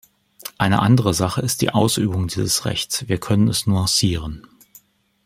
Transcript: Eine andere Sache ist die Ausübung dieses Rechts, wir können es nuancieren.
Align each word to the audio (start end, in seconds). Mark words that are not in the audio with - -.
Eine 0.57 0.79
andere 0.79 1.13
Sache 1.13 1.41
ist 1.41 1.61
die 1.61 1.69
Ausübung 1.69 2.27
dieses 2.27 2.65
Rechts, 2.65 3.07
wir 3.07 3.19
können 3.19 3.47
es 3.49 3.67
nuancieren. 3.67 4.47